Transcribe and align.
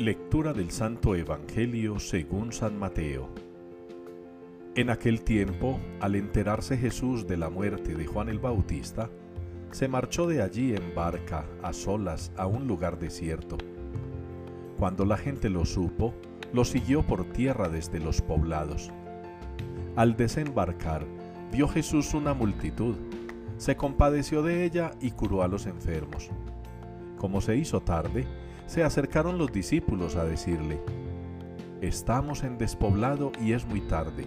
Lectura 0.00 0.54
del 0.54 0.70
Santo 0.70 1.14
Evangelio 1.14 1.98
según 1.98 2.54
San 2.54 2.78
Mateo. 2.78 3.28
En 4.74 4.88
aquel 4.88 5.20
tiempo, 5.20 5.78
al 6.00 6.14
enterarse 6.14 6.78
Jesús 6.78 7.26
de 7.26 7.36
la 7.36 7.50
muerte 7.50 7.94
de 7.94 8.06
Juan 8.06 8.30
el 8.30 8.38
Bautista, 8.38 9.10
se 9.72 9.88
marchó 9.88 10.26
de 10.26 10.40
allí 10.40 10.74
en 10.74 10.94
barca, 10.94 11.44
a 11.62 11.74
solas, 11.74 12.32
a 12.38 12.46
un 12.46 12.66
lugar 12.66 12.98
desierto. 12.98 13.58
Cuando 14.78 15.04
la 15.04 15.18
gente 15.18 15.50
lo 15.50 15.66
supo, 15.66 16.14
lo 16.54 16.64
siguió 16.64 17.02
por 17.02 17.26
tierra 17.34 17.68
desde 17.68 18.00
los 18.00 18.22
poblados. 18.22 18.90
Al 19.96 20.16
desembarcar, 20.16 21.04
vio 21.52 21.68
Jesús 21.68 22.14
una 22.14 22.32
multitud, 22.32 22.94
se 23.58 23.76
compadeció 23.76 24.42
de 24.42 24.64
ella 24.64 24.92
y 24.98 25.10
curó 25.10 25.42
a 25.42 25.48
los 25.48 25.66
enfermos. 25.66 26.30
Como 27.18 27.42
se 27.42 27.56
hizo 27.56 27.82
tarde, 27.82 28.24
se 28.70 28.84
acercaron 28.84 29.36
los 29.36 29.50
discípulos 29.50 30.14
a 30.14 30.24
decirle, 30.24 30.80
Estamos 31.80 32.44
en 32.44 32.56
despoblado 32.56 33.32
y 33.40 33.52
es 33.52 33.66
muy 33.66 33.80
tarde. 33.80 34.26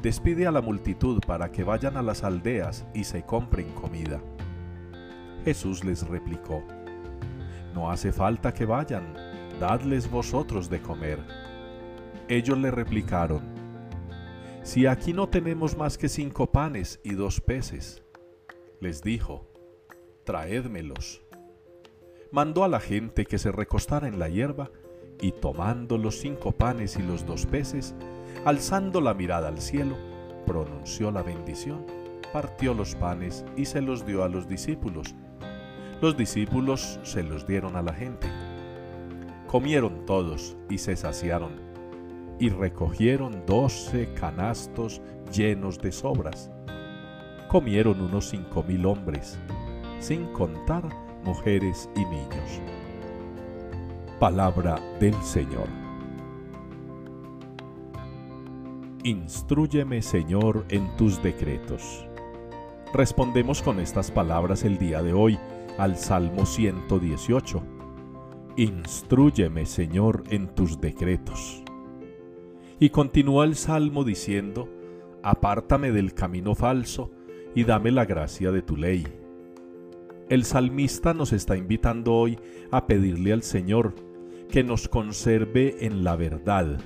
Despide 0.00 0.46
a 0.46 0.50
la 0.50 0.62
multitud 0.62 1.20
para 1.26 1.52
que 1.52 1.62
vayan 1.62 1.98
a 1.98 2.02
las 2.02 2.24
aldeas 2.24 2.86
y 2.94 3.04
se 3.04 3.24
compren 3.24 3.70
comida. 3.74 4.18
Jesús 5.44 5.84
les 5.84 6.08
replicó, 6.08 6.64
No 7.74 7.90
hace 7.90 8.12
falta 8.12 8.54
que 8.54 8.64
vayan, 8.64 9.12
dadles 9.60 10.10
vosotros 10.10 10.70
de 10.70 10.80
comer. 10.80 11.18
Ellos 12.28 12.56
le 12.56 12.70
replicaron, 12.70 13.42
Si 14.62 14.86
aquí 14.86 15.12
no 15.12 15.28
tenemos 15.28 15.76
más 15.76 15.98
que 15.98 16.08
cinco 16.08 16.50
panes 16.50 16.98
y 17.04 17.12
dos 17.12 17.42
peces. 17.42 18.02
Les 18.80 19.02
dijo, 19.02 19.50
Traédmelos 20.24 21.25
mandó 22.30 22.64
a 22.64 22.68
la 22.68 22.80
gente 22.80 23.24
que 23.24 23.38
se 23.38 23.52
recostara 23.52 24.08
en 24.08 24.18
la 24.18 24.28
hierba, 24.28 24.70
y 25.20 25.32
tomando 25.32 25.96
los 25.96 26.18
cinco 26.18 26.52
panes 26.52 26.96
y 26.96 27.02
los 27.02 27.24
dos 27.24 27.46
peces, 27.46 27.94
alzando 28.44 29.00
la 29.00 29.14
mirada 29.14 29.48
al 29.48 29.60
cielo, 29.60 29.96
pronunció 30.46 31.10
la 31.10 31.22
bendición, 31.22 31.86
partió 32.32 32.74
los 32.74 32.94
panes 32.94 33.44
y 33.56 33.64
se 33.64 33.80
los 33.80 34.04
dio 34.04 34.24
a 34.24 34.28
los 34.28 34.48
discípulos. 34.48 35.14
Los 36.02 36.16
discípulos 36.16 37.00
se 37.02 37.22
los 37.22 37.46
dieron 37.46 37.76
a 37.76 37.82
la 37.82 37.94
gente. 37.94 38.28
Comieron 39.46 40.04
todos 40.04 40.56
y 40.68 40.78
se 40.78 40.96
saciaron, 40.96 41.52
y 42.38 42.50
recogieron 42.50 43.46
doce 43.46 44.12
canastos 44.12 45.00
llenos 45.32 45.78
de 45.78 45.92
sobras. 45.92 46.50
Comieron 47.48 48.00
unos 48.02 48.28
cinco 48.28 48.62
mil 48.62 48.84
hombres, 48.84 49.38
sin 50.00 50.26
contar 50.32 51.05
mujeres 51.26 51.90
y 51.96 52.04
niños. 52.04 52.60
Palabra 54.20 54.80
del 55.00 55.14
Señor. 55.22 55.68
Instrúyeme, 59.02 60.02
Señor, 60.02 60.64
en 60.68 60.96
tus 60.96 61.22
decretos. 61.22 62.06
Respondemos 62.94 63.60
con 63.60 63.80
estas 63.80 64.10
palabras 64.10 64.64
el 64.64 64.78
día 64.78 65.02
de 65.02 65.12
hoy 65.12 65.38
al 65.78 65.96
Salmo 65.96 66.46
118. 66.46 67.62
Instrúyeme, 68.56 69.66
Señor, 69.66 70.24
en 70.30 70.48
tus 70.54 70.80
decretos. 70.80 71.62
Y 72.78 72.90
continúa 72.90 73.44
el 73.44 73.56
Salmo 73.56 74.04
diciendo, 74.04 74.68
Apártame 75.22 75.90
del 75.90 76.14
camino 76.14 76.54
falso 76.54 77.10
y 77.54 77.64
dame 77.64 77.90
la 77.90 78.04
gracia 78.04 78.52
de 78.52 78.62
tu 78.62 78.76
ley. 78.76 79.25
El 80.28 80.44
salmista 80.44 81.14
nos 81.14 81.32
está 81.32 81.56
invitando 81.56 82.12
hoy 82.12 82.36
a 82.72 82.88
pedirle 82.88 83.32
al 83.32 83.44
Señor 83.44 83.94
que 84.50 84.64
nos 84.64 84.88
conserve 84.88 85.76
en 85.86 86.02
la 86.02 86.16
verdad 86.16 86.80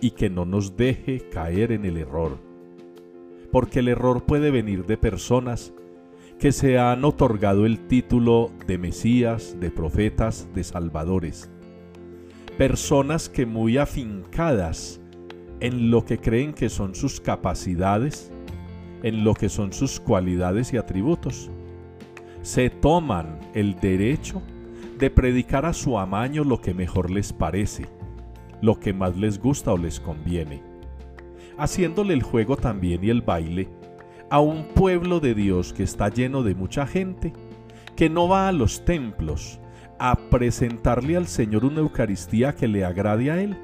y 0.00 0.10
que 0.10 0.28
no 0.28 0.44
nos 0.44 0.76
deje 0.76 1.20
caer 1.30 1.70
en 1.70 1.84
el 1.84 1.96
error. 1.96 2.38
Porque 3.52 3.78
el 3.78 3.86
error 3.86 4.24
puede 4.24 4.50
venir 4.50 4.86
de 4.86 4.96
personas 4.96 5.72
que 6.40 6.50
se 6.50 6.80
han 6.80 7.04
otorgado 7.04 7.64
el 7.64 7.78
título 7.86 8.50
de 8.66 8.76
Mesías, 8.76 9.56
de 9.60 9.70
profetas, 9.70 10.48
de 10.52 10.64
salvadores. 10.64 11.48
Personas 12.58 13.28
que 13.28 13.46
muy 13.46 13.78
afincadas 13.78 15.00
en 15.60 15.92
lo 15.92 16.04
que 16.04 16.18
creen 16.18 16.52
que 16.54 16.68
son 16.68 16.96
sus 16.96 17.20
capacidades, 17.20 18.32
en 19.04 19.22
lo 19.22 19.34
que 19.34 19.48
son 19.48 19.72
sus 19.72 20.00
cualidades 20.00 20.72
y 20.72 20.76
atributos, 20.76 21.52
se 22.42 22.70
toman 22.70 23.38
el 23.54 23.76
derecho 23.76 24.42
de 24.98 25.10
predicar 25.10 25.66
a 25.66 25.72
su 25.72 25.98
amaño 25.98 26.44
lo 26.44 26.60
que 26.60 26.74
mejor 26.74 27.10
les 27.10 27.32
parece, 27.32 27.86
lo 28.60 28.78
que 28.78 28.92
más 28.92 29.16
les 29.16 29.38
gusta 29.38 29.72
o 29.72 29.78
les 29.78 30.00
conviene, 30.00 30.62
haciéndole 31.58 32.14
el 32.14 32.22
juego 32.22 32.56
también 32.56 33.04
y 33.04 33.10
el 33.10 33.22
baile 33.22 33.68
a 34.30 34.40
un 34.40 34.64
pueblo 34.74 35.20
de 35.20 35.34
Dios 35.34 35.72
que 35.72 35.82
está 35.82 36.08
lleno 36.08 36.42
de 36.42 36.54
mucha 36.54 36.86
gente, 36.86 37.32
que 37.96 38.08
no 38.08 38.28
va 38.28 38.48
a 38.48 38.52
los 38.52 38.84
templos 38.84 39.60
a 39.98 40.16
presentarle 40.30 41.16
al 41.16 41.26
Señor 41.26 41.64
una 41.64 41.80
Eucaristía 41.80 42.54
que 42.54 42.68
le 42.68 42.84
agrade 42.84 43.30
a 43.30 43.42
Él, 43.42 43.56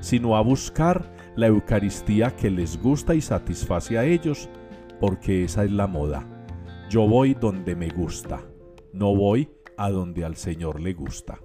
sino 0.00 0.36
a 0.36 0.40
buscar 0.40 1.12
la 1.36 1.48
Eucaristía 1.48 2.34
que 2.34 2.50
les 2.50 2.80
gusta 2.80 3.14
y 3.14 3.20
satisface 3.20 3.98
a 3.98 4.04
ellos, 4.04 4.48
porque 5.00 5.44
esa 5.44 5.64
es 5.64 5.70
la 5.70 5.86
moda. 5.86 6.24
Yo 6.92 7.08
voy 7.08 7.32
donde 7.32 7.74
me 7.74 7.88
gusta, 7.88 8.44
no 8.92 9.16
voy 9.16 9.48
a 9.78 9.88
donde 9.88 10.26
al 10.26 10.36
Señor 10.36 10.78
le 10.78 10.92
gusta. 10.92 11.38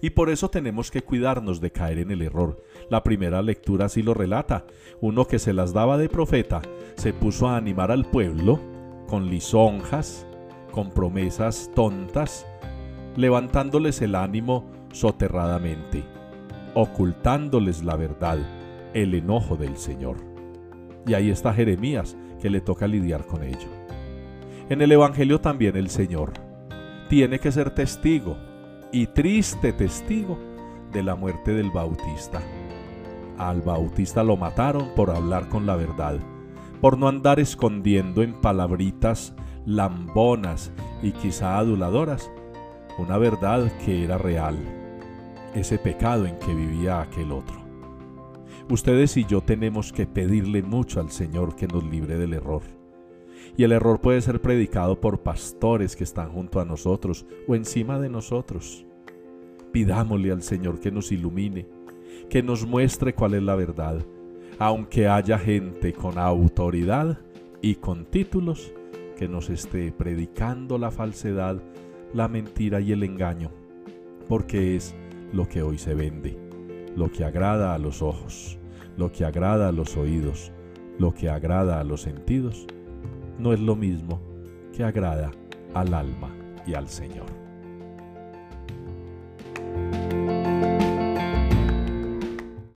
Y 0.00 0.10
por 0.10 0.30
eso 0.30 0.48
tenemos 0.48 0.92
que 0.92 1.02
cuidarnos 1.02 1.60
de 1.60 1.72
caer 1.72 1.98
en 1.98 2.12
el 2.12 2.22
error. 2.22 2.62
La 2.88 3.02
primera 3.02 3.42
lectura 3.42 3.86
así 3.86 4.00
lo 4.00 4.14
relata. 4.14 4.64
Uno 5.00 5.26
que 5.26 5.40
se 5.40 5.52
las 5.52 5.72
daba 5.72 5.98
de 5.98 6.08
profeta 6.08 6.62
se 6.94 7.12
puso 7.12 7.48
a 7.48 7.56
animar 7.56 7.90
al 7.90 8.04
pueblo 8.04 8.60
con 9.08 9.28
lisonjas, 9.28 10.24
con 10.70 10.92
promesas 10.92 11.72
tontas, 11.74 12.46
levantándoles 13.16 14.00
el 14.02 14.14
ánimo 14.14 14.70
soterradamente, 14.92 16.04
ocultándoles 16.74 17.82
la 17.82 17.96
verdad, 17.96 18.38
el 18.94 19.14
enojo 19.14 19.56
del 19.56 19.76
Señor. 19.76 20.18
Y 21.08 21.14
ahí 21.14 21.28
está 21.28 21.52
Jeremías, 21.52 22.16
que 22.40 22.50
le 22.50 22.60
toca 22.60 22.86
lidiar 22.86 23.26
con 23.26 23.42
ello. 23.42 23.87
En 24.70 24.82
el 24.82 24.92
Evangelio 24.92 25.40
también 25.40 25.76
el 25.76 25.88
Señor 25.88 26.34
tiene 27.08 27.38
que 27.38 27.50
ser 27.50 27.70
testigo 27.70 28.36
y 28.92 29.06
triste 29.06 29.72
testigo 29.72 30.38
de 30.92 31.02
la 31.02 31.14
muerte 31.14 31.54
del 31.54 31.70
Bautista. 31.70 32.42
Al 33.38 33.62
Bautista 33.62 34.22
lo 34.22 34.36
mataron 34.36 34.90
por 34.94 35.08
hablar 35.10 35.48
con 35.48 35.64
la 35.64 35.74
verdad, 35.74 36.18
por 36.82 36.98
no 36.98 37.08
andar 37.08 37.40
escondiendo 37.40 38.22
en 38.22 38.34
palabritas 38.42 39.34
lambonas 39.64 40.70
y 41.02 41.12
quizá 41.12 41.56
aduladoras 41.56 42.30
una 42.98 43.16
verdad 43.16 43.72
que 43.86 44.04
era 44.04 44.18
real, 44.18 44.58
ese 45.54 45.78
pecado 45.78 46.26
en 46.26 46.38
que 46.40 46.52
vivía 46.52 47.00
aquel 47.00 47.32
otro. 47.32 47.56
Ustedes 48.68 49.16
y 49.16 49.24
yo 49.24 49.40
tenemos 49.40 49.94
que 49.94 50.06
pedirle 50.06 50.62
mucho 50.62 51.00
al 51.00 51.10
Señor 51.10 51.56
que 51.56 51.66
nos 51.68 51.84
libre 51.84 52.18
del 52.18 52.34
error 52.34 52.77
y 53.56 53.64
el 53.64 53.72
error 53.72 54.00
puede 54.00 54.20
ser 54.20 54.40
predicado 54.40 55.00
por 55.00 55.20
pastores 55.20 55.96
que 55.96 56.04
están 56.04 56.30
junto 56.30 56.60
a 56.60 56.64
nosotros 56.64 57.26
o 57.46 57.54
encima 57.54 57.98
de 57.98 58.08
nosotros. 58.08 58.86
Pidámosle 59.72 60.32
al 60.32 60.42
Señor 60.42 60.80
que 60.80 60.90
nos 60.90 61.12
ilumine, 61.12 61.66
que 62.30 62.42
nos 62.42 62.66
muestre 62.66 63.14
cuál 63.14 63.34
es 63.34 63.42
la 63.42 63.54
verdad, 63.54 64.04
aunque 64.58 65.08
haya 65.08 65.38
gente 65.38 65.92
con 65.92 66.18
autoridad 66.18 67.18
y 67.60 67.76
con 67.76 68.04
títulos 68.04 68.72
que 69.16 69.28
nos 69.28 69.50
esté 69.50 69.92
predicando 69.92 70.78
la 70.78 70.90
falsedad, 70.90 71.60
la 72.14 72.28
mentira 72.28 72.80
y 72.80 72.92
el 72.92 73.02
engaño, 73.02 73.50
porque 74.28 74.76
es 74.76 74.94
lo 75.32 75.48
que 75.48 75.62
hoy 75.62 75.78
se 75.78 75.94
vende, 75.94 76.38
lo 76.96 77.10
que 77.10 77.24
agrada 77.24 77.74
a 77.74 77.78
los 77.78 78.02
ojos, 78.02 78.58
lo 78.96 79.12
que 79.12 79.24
agrada 79.24 79.68
a 79.68 79.72
los 79.72 79.96
oídos, 79.96 80.52
lo 80.98 81.12
que 81.12 81.28
agrada 81.28 81.80
a 81.80 81.84
los 81.84 82.02
sentidos 82.02 82.66
no 83.38 83.52
es 83.52 83.60
lo 83.60 83.76
mismo 83.76 84.20
que 84.76 84.84
agrada 84.84 85.30
al 85.74 85.94
alma 85.94 86.34
y 86.66 86.74
al 86.74 86.88
Señor. 86.88 87.47